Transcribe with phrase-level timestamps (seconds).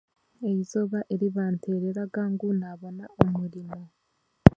[0.49, 3.81] Eizooba eri bantereraga ngu naabona omurimo.